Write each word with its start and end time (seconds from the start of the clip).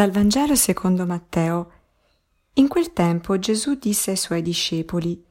Dal 0.00 0.12
Vangelo 0.12 0.54
secondo 0.54 1.04
Matteo. 1.04 1.72
In 2.54 2.68
quel 2.68 2.94
tempo 2.94 3.38
Gesù 3.38 3.74
disse 3.74 4.12
ai 4.12 4.16
suoi 4.16 4.40
discepoli, 4.40 5.22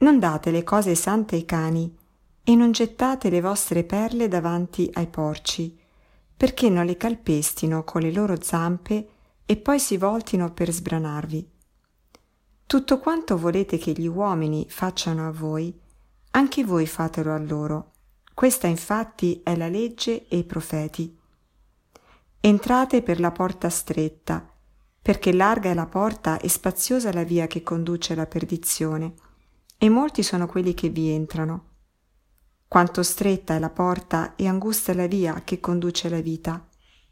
Non 0.00 0.18
date 0.18 0.50
le 0.50 0.62
cose 0.62 0.94
sante 0.94 1.36
ai 1.36 1.46
cani 1.46 1.96
e 2.44 2.54
non 2.54 2.72
gettate 2.72 3.30
le 3.30 3.40
vostre 3.40 3.84
perle 3.84 4.28
davanti 4.28 4.90
ai 4.92 5.06
porci, 5.06 5.74
perché 6.36 6.68
non 6.68 6.84
le 6.84 6.98
calpestino 6.98 7.84
con 7.84 8.02
le 8.02 8.12
loro 8.12 8.36
zampe 8.38 9.08
e 9.46 9.56
poi 9.56 9.80
si 9.80 9.96
voltino 9.96 10.52
per 10.52 10.70
sbranarvi. 10.70 11.50
Tutto 12.66 12.98
quanto 12.98 13.38
volete 13.38 13.78
che 13.78 13.92
gli 13.92 14.08
uomini 14.08 14.66
facciano 14.68 15.26
a 15.26 15.30
voi, 15.30 15.74
anche 16.32 16.64
voi 16.64 16.86
fatelo 16.86 17.32
a 17.32 17.38
loro. 17.38 17.92
Questa 18.34 18.66
infatti 18.66 19.40
è 19.42 19.56
la 19.56 19.68
legge 19.68 20.28
e 20.28 20.36
i 20.36 20.44
profeti. 20.44 21.18
Entrate 22.44 23.02
per 23.02 23.20
la 23.20 23.30
porta 23.30 23.68
stretta, 23.68 24.44
perché 25.00 25.32
larga 25.32 25.70
è 25.70 25.74
la 25.74 25.86
porta 25.86 26.40
e 26.40 26.48
spaziosa 26.48 27.12
la 27.12 27.22
via 27.22 27.46
che 27.46 27.62
conduce 27.62 28.14
alla 28.14 28.26
perdizione, 28.26 29.14
e 29.78 29.88
molti 29.88 30.24
sono 30.24 30.48
quelli 30.48 30.74
che 30.74 30.88
vi 30.88 31.10
entrano. 31.10 31.66
Quanto 32.66 33.04
stretta 33.04 33.54
è 33.54 33.60
la 33.60 33.70
porta 33.70 34.34
e 34.34 34.48
angusta 34.48 34.90
è 34.90 34.96
la 34.96 35.06
via 35.06 35.42
che 35.44 35.60
conduce 35.60 36.08
alla 36.08 36.20
vita, 36.20 36.66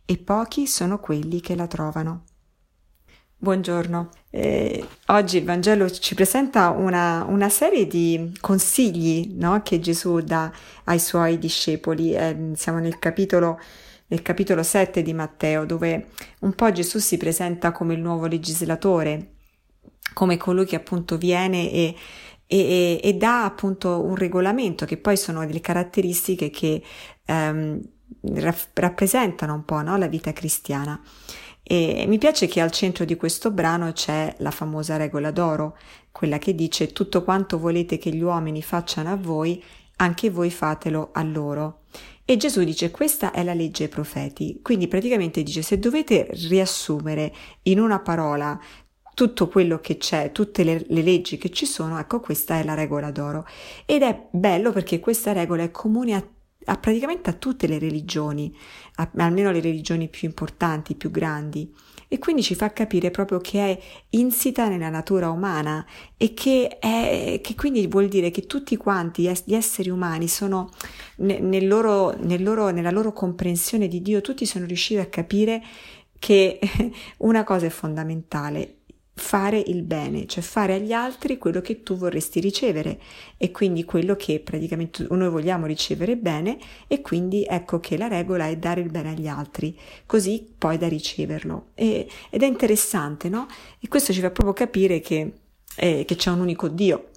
e 0.04 0.18
pochi 0.18 0.66
sono 0.66 0.98
quelli 0.98 1.40
che 1.40 1.54
la 1.54 1.68
trovano. 1.68 2.24
Buongiorno, 3.36 4.08
eh, 4.30 4.84
oggi 5.06 5.36
il 5.36 5.44
Vangelo 5.44 5.88
ci 5.90 6.16
presenta 6.16 6.70
una, 6.70 7.24
una 7.28 7.48
serie 7.48 7.86
di 7.86 8.36
consigli 8.40 9.36
no, 9.36 9.62
che 9.62 9.78
Gesù 9.78 10.18
dà 10.22 10.50
ai 10.86 10.98
suoi 10.98 11.38
discepoli. 11.38 12.14
Eh, 12.14 12.50
siamo 12.56 12.80
nel 12.80 12.98
capitolo 12.98 13.60
nel 14.10 14.22
capitolo 14.22 14.62
7 14.62 15.02
di 15.02 15.12
Matteo, 15.12 15.64
dove 15.64 16.08
un 16.40 16.52
po' 16.54 16.72
Gesù 16.72 16.98
si 16.98 17.16
presenta 17.16 17.70
come 17.70 17.94
il 17.94 18.00
nuovo 18.00 18.26
legislatore, 18.26 19.34
come 20.12 20.36
colui 20.36 20.66
che 20.66 20.74
appunto 20.74 21.16
viene 21.16 21.70
e, 21.70 21.94
e, 22.46 23.00
e 23.02 23.14
dà 23.14 23.44
appunto 23.44 24.02
un 24.02 24.16
regolamento, 24.16 24.84
che 24.84 24.96
poi 24.96 25.16
sono 25.16 25.46
delle 25.46 25.60
caratteristiche 25.60 26.50
che 26.50 26.82
ehm, 27.24 27.80
rappresentano 28.74 29.54
un 29.54 29.64
po' 29.64 29.80
no, 29.80 29.96
la 29.96 30.08
vita 30.08 30.32
cristiana. 30.32 31.00
E 31.62 32.04
mi 32.08 32.18
piace 32.18 32.48
che 32.48 32.60
al 32.60 32.72
centro 32.72 33.04
di 33.04 33.14
questo 33.14 33.52
brano 33.52 33.92
c'è 33.92 34.34
la 34.38 34.50
famosa 34.50 34.96
regola 34.96 35.30
d'oro, 35.30 35.78
quella 36.10 36.38
che 36.38 36.56
dice 36.56 36.90
tutto 36.90 37.22
quanto 37.22 37.60
volete 37.60 37.96
che 37.96 38.10
gli 38.10 38.22
uomini 38.22 38.60
facciano 38.60 39.12
a 39.12 39.16
voi, 39.16 39.62
anche 39.96 40.30
voi 40.30 40.50
fatelo 40.50 41.10
a 41.12 41.22
loro. 41.22 41.82
E 42.30 42.36
Gesù 42.36 42.62
dice 42.62 42.92
questa 42.92 43.32
è 43.32 43.42
la 43.42 43.54
legge 43.54 43.82
ai 43.82 43.88
profeti, 43.88 44.60
quindi 44.62 44.86
praticamente 44.86 45.42
dice 45.42 45.62
se 45.62 45.80
dovete 45.80 46.28
riassumere 46.30 47.34
in 47.62 47.80
una 47.80 47.98
parola 47.98 48.56
tutto 49.14 49.48
quello 49.48 49.80
che 49.80 49.96
c'è, 49.96 50.30
tutte 50.30 50.62
le, 50.62 50.84
le, 50.90 51.02
leggi 51.02 51.38
che 51.38 51.50
ci 51.50 51.66
sono, 51.66 51.98
ecco 51.98 52.20
questa 52.20 52.60
è 52.60 52.62
la 52.62 52.74
regola 52.74 53.10
d'oro. 53.10 53.44
Ed 53.84 54.02
è 54.02 54.28
bello 54.30 54.70
perché 54.70 55.00
questa 55.00 55.32
regola 55.32 55.64
è 55.64 55.72
comune 55.72 56.14
a, 56.14 56.24
a 56.66 56.76
praticamente 56.76 57.30
a 57.30 57.32
tutte 57.32 57.66
le 57.66 57.80
religioni, 57.80 58.56
a, 58.94 59.10
almeno 59.16 59.50
le 59.50 59.60
religioni 59.60 60.08
più 60.08 60.28
importanti, 60.28 60.94
più 60.94 61.10
grandi 61.10 61.68
e 62.12 62.18
quindi 62.18 62.42
ci 62.42 62.56
fa 62.56 62.72
capire 62.72 63.12
proprio 63.12 63.38
che 63.38 63.60
è 63.60 63.78
insita 64.10 64.66
nella 64.66 64.88
natura 64.88 65.30
umana 65.30 65.86
e 66.16 66.34
che, 66.34 66.78
è, 66.80 67.38
che 67.40 67.54
quindi 67.54 67.86
vuol 67.86 68.08
dire 68.08 68.32
che 68.32 68.46
tutti 68.46 68.76
quanti 68.76 69.32
gli 69.44 69.54
esseri 69.54 69.90
umani 69.90 70.26
sono 70.26 70.70
nel 71.18 71.68
loro, 71.68 72.16
nel 72.18 72.42
loro, 72.42 72.70
nella 72.70 72.90
loro 72.90 73.12
comprensione 73.12 73.86
di 73.86 74.02
Dio, 74.02 74.22
tutti 74.22 74.44
sono 74.44 74.66
riusciti 74.66 74.98
a 74.98 75.06
capire 75.06 75.62
che 76.18 76.58
una 77.18 77.44
cosa 77.44 77.66
è 77.66 77.70
fondamentale, 77.70 78.79
fare 79.20 79.62
il 79.64 79.82
bene, 79.82 80.26
cioè 80.26 80.42
fare 80.42 80.74
agli 80.74 80.92
altri 80.92 81.36
quello 81.36 81.60
che 81.60 81.82
tu 81.82 81.94
vorresti 81.94 82.40
ricevere 82.40 82.98
e 83.36 83.50
quindi 83.50 83.84
quello 83.84 84.16
che 84.16 84.40
praticamente 84.40 85.06
noi 85.10 85.28
vogliamo 85.28 85.66
ricevere 85.66 86.16
bene 86.16 86.58
e 86.88 87.02
quindi 87.02 87.44
ecco 87.46 87.80
che 87.80 87.98
la 87.98 88.08
regola 88.08 88.48
è 88.48 88.56
dare 88.56 88.80
il 88.80 88.90
bene 88.90 89.10
agli 89.10 89.28
altri, 89.28 89.78
così 90.06 90.48
poi 90.56 90.78
da 90.78 90.88
riceverlo. 90.88 91.66
E, 91.74 92.08
ed 92.30 92.42
è 92.42 92.46
interessante, 92.46 93.28
no? 93.28 93.46
E 93.78 93.88
questo 93.88 94.14
ci 94.14 94.20
fa 94.20 94.30
proprio 94.30 94.54
capire 94.54 95.00
che, 95.00 95.32
eh, 95.76 96.04
che 96.06 96.16
c'è 96.16 96.30
un 96.30 96.40
unico 96.40 96.68
Dio, 96.68 97.10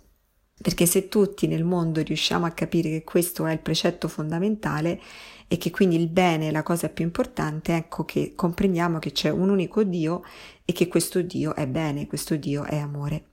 perché 0.61 0.85
se 0.85 1.07
tutti 1.07 1.47
nel 1.47 1.63
mondo 1.63 2.01
riusciamo 2.01 2.45
a 2.45 2.51
capire 2.51 2.89
che 2.89 3.03
questo 3.03 3.45
è 3.45 3.53
il 3.53 3.59
precetto 3.59 4.09
fondamentale, 4.09 4.99
e 5.53 5.57
che 5.57 5.69
quindi 5.69 5.97
il 5.97 6.07
bene 6.07 6.47
è 6.47 6.51
la 6.51 6.63
cosa 6.63 6.89
più 6.89 7.05
importante, 7.05 7.75
ecco 7.75 8.05
che 8.05 8.33
comprendiamo 8.33 8.97
che 8.97 9.11
c'è 9.11 9.29
un 9.29 9.49
unico 9.49 9.83
Dio 9.83 10.23
e 10.65 10.73
che 10.73 10.87
questo 10.87 11.21
Dio 11.21 11.53
è 11.53 11.67
bene, 11.67 12.07
questo 12.07 12.35
Dio 12.37 12.63
è 12.63 12.75
amore. 12.75 13.25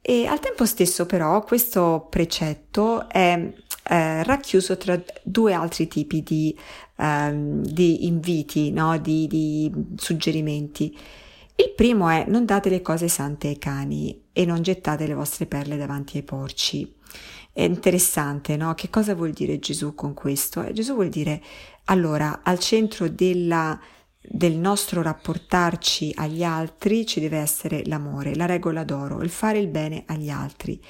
E 0.00 0.26
al 0.26 0.38
tempo 0.38 0.64
stesso 0.64 1.06
però 1.06 1.42
questo 1.42 2.06
precetto 2.08 3.08
è 3.08 3.52
eh, 3.82 4.22
racchiuso 4.22 4.76
tra 4.76 5.02
due 5.24 5.52
altri 5.52 5.88
tipi 5.88 6.22
di, 6.22 6.56
ehm, 6.98 7.64
di 7.64 8.06
inviti, 8.06 8.70
no? 8.70 8.96
di, 8.98 9.26
di 9.26 9.72
suggerimenti. 9.96 10.96
Il 11.56 11.72
primo 11.74 12.08
è 12.10 12.26
non 12.28 12.44
date 12.44 12.68
le 12.68 12.80
cose 12.80 13.08
sante 13.08 13.48
ai 13.48 13.58
cani 13.58 14.26
e 14.32 14.44
non 14.44 14.62
gettate 14.62 15.04
le 15.08 15.14
vostre 15.14 15.46
perle 15.46 15.76
davanti 15.76 16.16
ai 16.16 16.22
porci. 16.22 16.94
È 17.56 17.62
interessante, 17.62 18.56
no? 18.56 18.74
Che 18.74 18.90
cosa 18.90 19.14
vuol 19.14 19.30
dire 19.30 19.60
Gesù 19.60 19.94
con 19.94 20.12
questo? 20.12 20.60
Eh, 20.64 20.72
Gesù 20.72 20.94
vuol 20.94 21.08
dire, 21.08 21.40
allora, 21.84 22.40
al 22.42 22.58
centro 22.58 23.08
della, 23.08 23.80
del 24.20 24.56
nostro 24.56 25.02
rapportarci 25.02 26.14
agli 26.16 26.42
altri 26.42 27.06
ci 27.06 27.20
deve 27.20 27.38
essere 27.38 27.84
l'amore, 27.86 28.34
la 28.34 28.46
regola 28.46 28.82
d'oro, 28.82 29.22
il 29.22 29.30
fare 29.30 29.60
il 29.60 29.68
bene 29.68 30.02
agli 30.06 30.30
altri. 30.30 30.82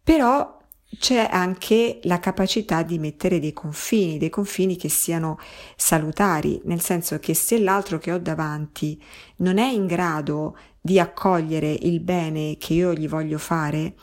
Però 0.00 0.56
c'è 0.96 1.28
anche 1.28 1.98
la 2.04 2.20
capacità 2.20 2.84
di 2.84 3.00
mettere 3.00 3.40
dei 3.40 3.52
confini, 3.52 4.16
dei 4.16 4.30
confini 4.30 4.76
che 4.76 4.88
siano 4.88 5.38
salutari, 5.74 6.60
nel 6.66 6.80
senso 6.80 7.18
che 7.18 7.34
se 7.34 7.58
l'altro 7.58 7.98
che 7.98 8.12
ho 8.12 8.18
davanti 8.18 9.02
non 9.36 9.58
è 9.58 9.66
in 9.66 9.86
grado 9.86 10.56
di 10.80 11.00
accogliere 11.00 11.70
il 11.72 12.00
bene 12.00 12.56
che 12.58 12.74
io 12.74 12.92
gli 12.94 13.08
voglio 13.08 13.38
fare, 13.38 13.94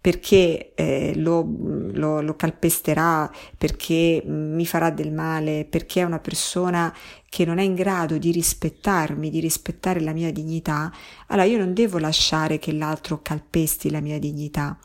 perché 0.00 0.72
eh, 0.74 1.12
lo, 1.14 1.48
lo, 1.92 2.20
lo, 2.20 2.34
calpesterà, 2.34 3.30
perché 3.56 4.20
mi 4.26 4.66
farà 4.66 4.90
del 4.90 5.12
male, 5.12 5.64
perché 5.64 6.00
è 6.00 6.04
una 6.04 6.18
persona 6.18 6.92
che 7.28 7.44
non 7.44 7.58
è 7.58 7.62
in 7.62 7.76
grado 7.76 8.18
di 8.18 8.32
rispettarmi, 8.32 9.30
di 9.30 9.38
rispettare 9.38 10.00
la 10.00 10.12
mia 10.12 10.32
dignità, 10.32 10.92
allora 11.28 11.46
io 11.46 11.58
non 11.58 11.72
devo 11.72 11.98
lasciare 11.98 12.58
che 12.58 12.72
l'altro 12.72 13.22
calpesti 13.22 13.90
la 13.90 14.00
mia 14.00 14.18
dignità, 14.18 14.76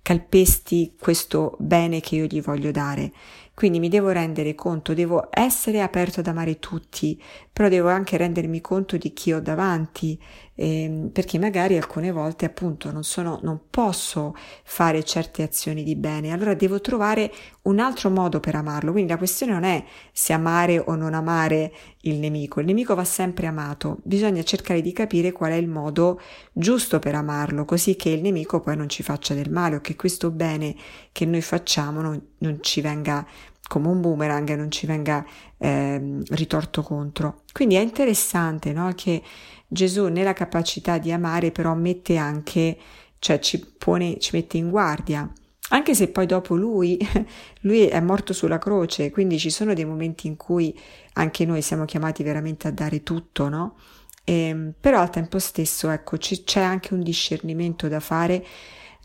calpesti 0.00 0.94
questo 0.98 1.56
bene 1.58 2.00
che 2.00 2.16
io 2.16 2.24
gli 2.24 2.40
voglio 2.40 2.70
dare. 2.70 3.12
Quindi 3.54 3.78
mi 3.78 3.88
devo 3.88 4.10
rendere 4.10 4.56
conto, 4.56 4.94
devo 4.94 5.28
essere 5.30 5.80
aperto 5.80 6.20
ad 6.20 6.26
amare 6.26 6.58
tutti, 6.58 7.20
però 7.52 7.68
devo 7.68 7.88
anche 7.88 8.16
rendermi 8.16 8.60
conto 8.60 8.96
di 8.96 9.12
chi 9.12 9.32
ho 9.32 9.40
davanti, 9.40 10.20
eh, 10.54 11.08
perché 11.12 11.38
magari 11.38 11.76
alcune 11.76 12.12
volte 12.12 12.44
appunto 12.44 12.92
non 12.92 13.02
sono, 13.02 13.40
non 13.42 13.62
posso 13.70 14.34
fare 14.62 15.02
certe 15.02 15.42
azioni 15.42 15.82
di 15.82 15.96
bene, 15.96 16.32
allora 16.32 16.54
devo 16.54 16.80
trovare 16.80 17.32
un 17.62 17.78
altro 17.78 18.10
modo 18.10 18.40
per 18.40 18.54
amarlo. 18.54 18.92
Quindi 18.92 19.10
la 19.10 19.18
questione 19.18 19.52
non 19.52 19.64
è 19.64 19.84
se 20.12 20.32
amare 20.32 20.78
o 20.78 20.94
non 20.94 21.14
amare 21.14 21.72
il 22.02 22.16
nemico, 22.16 22.60
il 22.60 22.66
nemico 22.66 22.94
va 22.94 23.04
sempre 23.04 23.46
amato, 23.46 23.98
bisogna 24.02 24.42
cercare 24.42 24.80
di 24.80 24.92
capire 24.92 25.32
qual 25.32 25.52
è 25.52 25.56
il 25.56 25.68
modo 25.68 26.20
giusto 26.52 26.98
per 26.98 27.14
amarlo, 27.14 27.64
così 27.64 27.96
che 27.96 28.10
il 28.10 28.20
nemico 28.20 28.60
poi 28.60 28.76
non 28.76 28.88
ci 28.88 29.02
faccia 29.02 29.34
del 29.34 29.50
male 29.50 29.76
o 29.76 29.80
che 29.80 29.96
questo 29.96 30.30
bene 30.30 30.74
che 31.12 31.24
noi 31.24 31.42
facciamo 31.42 32.00
non, 32.00 32.20
non 32.38 32.58
ci 32.60 32.80
venga 32.80 33.26
come 33.68 33.88
un 33.88 34.00
boomerang 34.00 34.54
non 34.54 34.70
ci 34.70 34.86
venga 34.86 35.24
eh, 35.58 36.20
ritorto 36.30 36.82
contro. 36.82 37.42
Quindi 37.52 37.76
è 37.76 37.80
interessante 37.80 38.72
no? 38.72 38.92
che 38.94 39.22
Gesù 39.66 40.06
nella 40.06 40.32
capacità 40.32 40.98
di 40.98 41.10
amare 41.10 41.50
però 41.50 41.74
mette 41.74 42.16
anche, 42.16 42.76
cioè 43.18 43.38
ci, 43.40 43.64
pone, 43.78 44.18
ci 44.18 44.30
mette 44.34 44.56
in 44.56 44.70
guardia, 44.70 45.30
anche 45.70 45.94
se 45.94 46.08
poi 46.08 46.26
dopo 46.26 46.56
lui, 46.56 46.98
lui 47.62 47.86
è 47.86 48.00
morto 48.00 48.32
sulla 48.32 48.58
croce, 48.58 49.10
quindi 49.10 49.38
ci 49.38 49.50
sono 49.50 49.74
dei 49.74 49.84
momenti 49.84 50.26
in 50.26 50.36
cui 50.36 50.78
anche 51.14 51.46
noi 51.46 51.62
siamo 51.62 51.84
chiamati 51.84 52.22
veramente 52.22 52.68
a 52.68 52.70
dare 52.70 53.02
tutto, 53.02 53.48
no? 53.48 53.76
E, 54.24 54.32
ehm, 54.48 54.74
però 54.78 55.00
al 55.00 55.10
tempo 55.10 55.38
stesso, 55.38 55.88
ecco, 55.90 56.16
c- 56.16 56.44
c'è 56.44 56.60
anche 56.60 56.94
un 56.94 57.02
discernimento 57.02 57.88
da 57.88 58.00
fare 58.00 58.44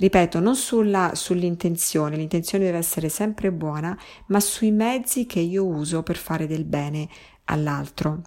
Ripeto, 0.01 0.40
non 0.40 0.56
sulla, 0.56 1.12
sull'intenzione, 1.13 2.16
l'intenzione 2.16 2.63
deve 2.63 2.78
essere 2.78 3.10
sempre 3.10 3.51
buona, 3.51 3.98
ma 4.28 4.40
sui 4.40 4.72
mezzi 4.72 5.25
che 5.25 5.42
io 5.42 5.66
uso 5.66 6.04
per 6.04 6.16
fare 6.16 6.48
del 6.48 6.63
bene 6.63 7.10
all'altro. 7.46 8.22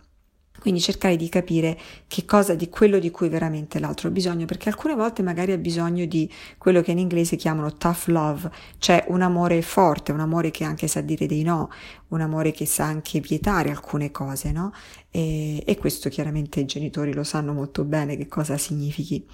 Quindi 0.60 0.80
cercare 0.80 1.16
di 1.16 1.30
capire 1.30 1.78
che 2.06 2.26
cosa 2.26 2.54
di 2.54 2.68
quello 2.68 2.98
di 2.98 3.10
cui 3.10 3.30
veramente 3.30 3.80
l'altro 3.80 4.08
ha 4.08 4.10
bisogno, 4.10 4.44
perché 4.44 4.68
alcune 4.68 4.94
volte 4.94 5.22
magari 5.22 5.52
ha 5.52 5.56
bisogno 5.56 6.04
di 6.04 6.30
quello 6.58 6.82
che 6.82 6.90
in 6.90 6.98
inglese 6.98 7.36
chiamano 7.36 7.72
tough 7.72 8.04
love, 8.08 8.50
cioè 8.76 9.06
un 9.08 9.22
amore 9.22 9.62
forte, 9.62 10.12
un 10.12 10.20
amore 10.20 10.50
che 10.50 10.64
anche 10.64 10.86
sa 10.86 11.00
dire 11.00 11.24
dei 11.26 11.42
no, 11.42 11.70
un 12.08 12.20
amore 12.20 12.52
che 12.52 12.66
sa 12.66 12.84
anche 12.84 13.18
vietare 13.20 13.70
alcune 13.70 14.10
cose, 14.10 14.52
no? 14.52 14.72
E, 15.10 15.62
e 15.66 15.76
questo 15.78 16.10
chiaramente 16.10 16.60
i 16.60 16.66
genitori 16.66 17.14
lo 17.14 17.24
sanno 17.24 17.54
molto 17.54 17.82
bene 17.84 18.16
che 18.18 18.28
cosa 18.28 18.58
significhi. 18.58 19.26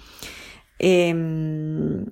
Ehm, 0.77 2.03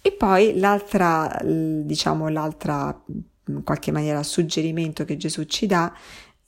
e 0.00 0.12
poi 0.12 0.58
l'altra, 0.58 1.40
diciamo, 1.42 2.28
l'altra 2.28 3.04
in 3.48 3.62
qualche 3.64 3.90
maniera 3.90 4.22
suggerimento 4.22 5.04
che 5.04 5.16
Gesù 5.16 5.44
ci 5.44 5.66
dà 5.66 5.92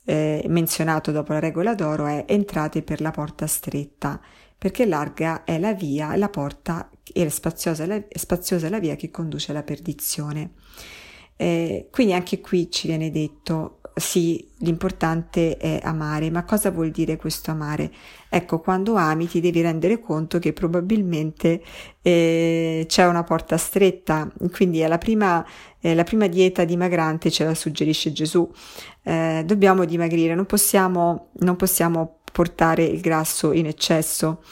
eh, 0.05 0.45
menzionato 0.49 1.13
dopo 1.13 1.33
la 1.33 1.39
regola 1.39 1.75
d'oro 1.75 2.07
è 2.07 2.25
entrate 2.27 2.83
per 2.83 3.01
la 3.01 3.11
porta 3.11 3.47
stretta, 3.47 4.21
perché 4.57 4.87
larga 4.87 5.45
è 5.45 5.59
la 5.59 5.73
via, 5.73 6.15
la 6.17 6.29
porta 6.29 6.91
e 7.13 7.29
spaziosa, 7.31 7.87
spaziosa 8.09 8.67
è 8.67 8.71
la 8.71 8.81
via 8.81 8.97
che 8.97 9.11
conduce 9.11 9.51
alla 9.51 9.63
perdizione. 9.63 10.53
Eh, 11.37 11.89
quindi 11.91 12.13
anche 12.13 12.41
qui 12.41 12.71
ci 12.71 12.87
viene 12.87 13.11
detto 13.11 13.80
sì, 14.01 14.51
l'importante 14.59 15.57
è 15.57 15.81
amare, 15.83 16.31
ma 16.31 16.45
cosa 16.45 16.71
vuol 16.71 16.91
dire 16.91 17.17
questo 17.17 17.51
amare? 17.51 17.93
Ecco, 18.29 18.61
quando 18.61 18.95
ami 18.95 19.29
ti 19.29 19.41
devi 19.41 19.61
rendere 19.61 20.01
conto 20.01 20.39
che 20.39 20.53
probabilmente 20.53 21.63
eh, 22.03 22.85
c'è 22.89 23.07
una 23.07 23.23
porta 23.23 23.57
stretta, 23.57 24.31
quindi 24.53 24.81
è 24.81 24.89
la 24.89 24.99
prima, 24.99 25.45
eh, 25.81 25.95
la 25.95 26.05
prima 26.05 26.27
dieta 26.27 26.65
dimagrante 26.65 27.31
ce 27.31 27.45
la 27.45 27.55
suggerisce 27.55 28.13
Gesù. 28.13 28.51
Eh, 29.03 29.43
dobbiamo 29.47 29.85
dimagrire, 29.85 30.35
non 30.35 30.47
possiamo, 30.47 31.31
non 31.41 31.57
possiamo 31.57 32.19
portare 32.33 32.85
il 32.85 33.01
grasso 33.01 33.53
in 33.53 33.67
eccesso, 33.67 34.43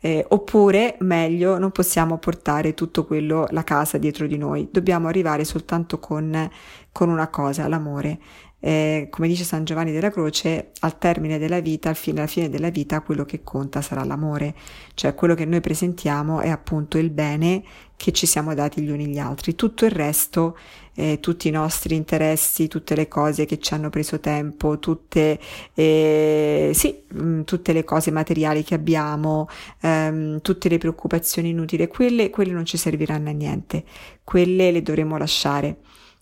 eh, 0.00 0.24
oppure 0.28 0.96
meglio 1.00 1.58
non 1.58 1.70
possiamo 1.70 2.18
portare 2.18 2.74
tutto 2.74 3.04
quello, 3.04 3.46
la 3.50 3.64
casa 3.64 3.98
dietro 3.98 4.26
di 4.26 4.38
noi, 4.38 4.68
dobbiamo 4.70 5.08
arrivare 5.08 5.44
soltanto 5.44 5.98
con, 5.98 6.50
con 6.92 7.08
una 7.08 7.28
cosa, 7.28 7.68
l'amore 7.68 8.18
eh, 8.66 9.06
come 9.10 9.28
dice 9.28 9.44
San 9.44 9.62
Giovanni 9.62 9.92
della 9.92 10.10
Croce, 10.10 10.72
al 10.80 10.98
termine 10.98 11.38
della 11.38 11.60
vita, 11.60 11.88
al 11.88 11.94
fine, 11.94 12.18
alla 12.18 12.28
fine 12.28 12.50
della 12.50 12.68
vita, 12.68 13.00
quello 13.00 13.24
che 13.24 13.44
conta 13.44 13.80
sarà 13.80 14.02
l'amore, 14.02 14.56
cioè 14.94 15.14
quello 15.14 15.36
che 15.36 15.44
noi 15.44 15.60
presentiamo 15.60 16.40
è 16.40 16.48
appunto 16.48 16.98
il 16.98 17.10
bene 17.10 17.62
che 17.96 18.10
ci 18.10 18.26
siamo 18.26 18.54
dati 18.54 18.82
gli 18.82 18.90
uni 18.90 19.06
gli 19.06 19.20
altri. 19.20 19.54
Tutto 19.54 19.84
il 19.84 19.92
resto, 19.92 20.58
eh, 20.96 21.20
tutti 21.20 21.46
i 21.46 21.52
nostri 21.52 21.94
interessi, 21.94 22.66
tutte 22.66 22.96
le 22.96 23.06
cose 23.06 23.44
che 23.46 23.60
ci 23.60 23.72
hanno 23.72 23.88
preso 23.88 24.18
tempo, 24.18 24.80
tutte, 24.80 25.38
eh, 25.72 26.72
sì, 26.74 27.04
mh, 27.06 27.24
mm, 27.24 27.42
tutte 27.42 27.72
le 27.72 27.84
cose 27.84 28.10
materiali 28.10 28.64
che 28.64 28.74
abbiamo, 28.74 29.48
ehm, 29.80 30.40
tutte 30.40 30.68
le 30.68 30.78
preoccupazioni 30.78 31.50
inutili, 31.50 31.86
quelle, 31.86 32.30
quelle 32.30 32.50
non 32.50 32.64
ci 32.64 32.76
serviranno 32.76 33.28
a 33.28 33.32
niente, 33.32 33.84
quelle 34.24 34.72
le 34.72 34.82
dovremo 34.82 35.16
lasciare 35.16 35.76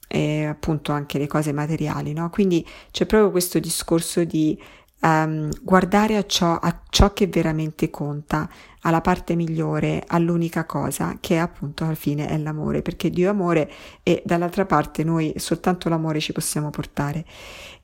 e 0.08 0.44
appunto 0.44 0.92
anche 0.92 1.18
le 1.18 1.26
cose 1.26 1.52
materiali, 1.52 2.12
no? 2.12 2.30
Quindi 2.30 2.66
c'è 2.90 3.06
proprio 3.06 3.30
questo 3.30 3.58
discorso 3.58 4.24
di 4.24 4.60
um, 5.00 5.50
guardare 5.62 6.16
a 6.16 6.26
ciò, 6.26 6.54
a 6.54 6.80
ciò 6.88 7.12
che 7.12 7.26
veramente 7.26 7.90
conta, 7.90 8.48
alla 8.80 9.00
parte 9.00 9.34
migliore, 9.34 10.04
all'unica 10.06 10.66
cosa 10.66 11.16
che 11.20 11.38
appunto 11.38 11.84
alla 11.84 11.94
fine 11.94 12.28
è 12.28 12.36
l'amore, 12.36 12.82
perché 12.82 13.10
Dio 13.10 13.26
è 13.26 13.30
amore 13.30 13.70
e 14.02 14.22
dall'altra 14.24 14.66
parte 14.66 15.04
noi 15.04 15.32
soltanto 15.36 15.88
l'amore 15.88 16.20
ci 16.20 16.32
possiamo 16.32 16.70
portare. 16.70 17.24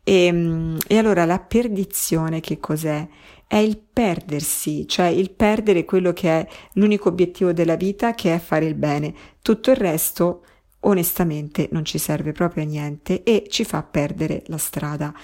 E, 0.02 0.76
e 0.86 0.98
allora 0.98 1.24
la 1.24 1.38
perdizione 1.38 2.40
che 2.40 2.58
cos'è? 2.58 3.06
È 3.46 3.56
il 3.56 3.78
perdersi, 3.78 4.86
cioè 4.86 5.06
il 5.06 5.32
perdere 5.32 5.84
quello 5.84 6.12
che 6.12 6.28
è 6.28 6.46
l'unico 6.74 7.08
obiettivo 7.08 7.52
della 7.52 7.74
vita, 7.74 8.14
che 8.14 8.34
è 8.34 8.38
fare 8.38 8.66
il 8.66 8.76
bene. 8.76 9.12
Tutto 9.42 9.70
il 9.70 9.76
resto 9.76 10.44
onestamente 10.80 11.68
non 11.72 11.84
ci 11.84 11.98
serve 11.98 12.32
proprio 12.32 12.62
a 12.62 12.66
niente 12.66 13.22
e 13.22 13.46
ci 13.48 13.64
fa 13.64 13.82
perdere 13.82 14.42
la 14.46 14.58
strada 14.58 15.14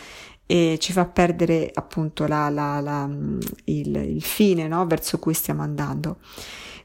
e 0.46 0.78
ci 0.80 0.92
fa 0.92 1.06
perdere 1.06 1.70
appunto 1.74 2.26
la, 2.26 2.48
la, 2.48 2.80
la, 2.80 3.08
il, 3.64 3.96
il, 3.96 4.22
fine 4.22 4.68
no? 4.68 4.86
verso 4.86 5.18
cui 5.18 5.34
stiamo 5.34 5.62
andando. 5.62 6.18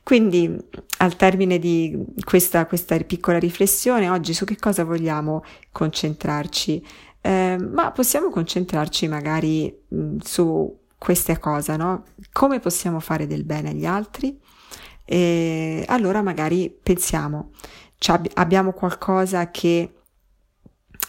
Quindi 0.04 0.58
al 0.98 1.16
termine 1.16 1.60
di 1.60 1.96
questa, 2.24 2.66
questa 2.66 2.98
piccola 3.00 3.38
riflessione 3.38 4.10
oggi 4.10 4.34
su 4.34 4.46
che 4.46 4.58
cosa 4.58 4.84
vogliamo 4.84 5.44
concentrarci? 5.72 6.84
Eh, 7.22 7.58
ma 7.60 7.92
possiamo 7.92 8.30
concentrarci 8.30 9.08
magari 9.08 9.72
mh, 9.90 10.18
su 10.24 10.80
queste 10.98 11.38
cose, 11.38 11.78
no? 11.78 12.06
Come 12.32 12.60
possiamo 12.60 13.00
fare 13.00 13.28
del 13.28 13.44
bene 13.44 13.70
agli 13.70 13.86
altri? 13.86 14.40
E 15.06 15.84
allora 15.88 16.24
magari 16.24 16.76
pensiamo, 16.82 17.52
abbiamo 18.34 18.72
qualcosa 18.74 19.52
che 19.52 19.94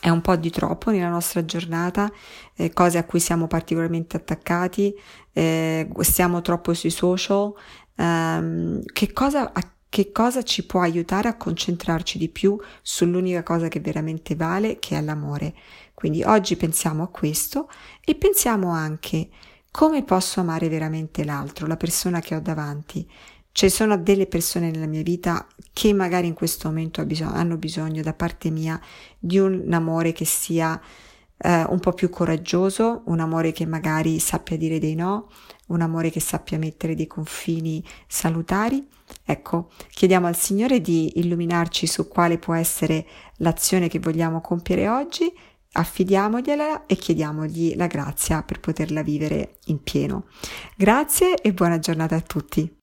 è 0.00 0.08
un 0.08 0.20
po' 0.20 0.34
di 0.36 0.50
troppo 0.50 0.90
nella 0.90 1.08
nostra 1.08 1.44
giornata, 1.44 2.10
eh, 2.56 2.72
cose 2.72 2.98
a 2.98 3.04
cui 3.04 3.20
siamo 3.20 3.46
particolarmente 3.46 4.16
attaccati, 4.16 4.92
eh, 5.32 5.88
stiamo 6.00 6.40
troppo 6.40 6.74
sui 6.74 6.90
social, 6.90 7.52
um, 7.96 8.82
che, 8.92 9.12
cosa, 9.12 9.52
che 9.88 10.10
cosa 10.10 10.42
ci 10.42 10.66
può 10.66 10.80
aiutare 10.80 11.28
a 11.28 11.36
concentrarci 11.36 12.18
di 12.18 12.28
più 12.28 12.58
sull'unica 12.82 13.44
cosa 13.44 13.68
che 13.68 13.78
veramente 13.78 14.34
vale, 14.34 14.78
che 14.80 14.96
è 14.98 15.00
l'amore. 15.00 15.54
Quindi 15.94 16.24
oggi 16.24 16.56
pensiamo 16.56 17.04
a 17.04 17.08
questo 17.08 17.68
e 18.04 18.16
pensiamo 18.16 18.72
anche 18.72 19.28
come 19.70 20.02
posso 20.02 20.40
amare 20.40 20.68
veramente 20.68 21.24
l'altro, 21.24 21.66
la 21.66 21.76
persona 21.76 22.20
che 22.20 22.34
ho 22.34 22.40
davanti. 22.40 23.08
Ci 23.52 23.68
sono 23.68 23.98
delle 23.98 24.26
persone 24.26 24.70
nella 24.70 24.86
mia 24.86 25.02
vita 25.02 25.46
che 25.74 25.92
magari 25.92 26.26
in 26.26 26.34
questo 26.34 26.68
momento 26.68 27.06
hanno 27.24 27.56
bisogno 27.58 28.02
da 28.02 28.14
parte 28.14 28.50
mia 28.50 28.80
di 29.18 29.38
un 29.38 29.70
amore 29.72 30.12
che 30.12 30.24
sia 30.24 30.80
eh, 31.36 31.64
un 31.68 31.78
po' 31.78 31.92
più 31.92 32.08
coraggioso, 32.08 33.02
un 33.06 33.20
amore 33.20 33.52
che 33.52 33.66
magari 33.66 34.18
sappia 34.20 34.56
dire 34.56 34.78
dei 34.78 34.94
no, 34.94 35.30
un 35.68 35.82
amore 35.82 36.10
che 36.10 36.20
sappia 36.20 36.58
mettere 36.58 36.94
dei 36.94 37.06
confini 37.06 37.84
salutari. 38.06 38.86
Ecco, 39.24 39.70
chiediamo 39.90 40.26
al 40.26 40.36
Signore 40.36 40.80
di 40.80 41.18
illuminarci 41.18 41.86
su 41.86 42.08
quale 42.08 42.38
può 42.38 42.54
essere 42.54 43.06
l'azione 43.36 43.88
che 43.88 43.98
vogliamo 43.98 44.40
compiere 44.40 44.88
oggi, 44.88 45.30
affidiamogliela 45.72 46.86
e 46.86 46.96
chiediamogli 46.96 47.76
la 47.76 47.86
grazia 47.86 48.42
per 48.42 48.60
poterla 48.60 49.02
vivere 49.02 49.58
in 49.66 49.82
pieno. 49.82 50.26
Grazie 50.74 51.36
e 51.36 51.52
buona 51.52 51.78
giornata 51.78 52.16
a 52.16 52.20
tutti. 52.20 52.80